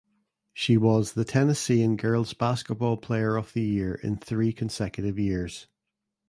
She 0.51 0.77
was 0.77 1.13
"The 1.13 1.23
Tennessean" 1.23 1.95
girls 1.95 2.33
basketball 2.33 2.97
player 2.97 3.37
of 3.37 3.53
the 3.53 3.61
year 3.61 3.93
in 3.93 4.17
three 4.17 4.51
consecutive 4.51 5.19
years. 5.19 5.67